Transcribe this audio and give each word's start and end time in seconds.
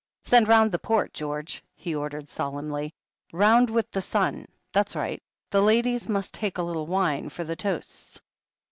"Send 0.23 0.47
round 0.47 0.71
the 0.71 0.79
port, 0.79 1.13
George," 1.13 1.63
he 1.75 1.93
ordered 1.93 2.27
solemnly. 2.27 2.91
"Round 3.31 3.69
with 3.69 3.91
the 3.91 4.01
sun... 4.01 4.47
that's 4.73 4.95
right. 4.95 5.21
The 5.51 5.61
ladies 5.61 6.09
must 6.09 6.33
take 6.33 6.57
a 6.57 6.63
little 6.63 6.87
wine, 6.87 7.29
for 7.29 7.43
the 7.43 7.55
toasts." 7.55 8.19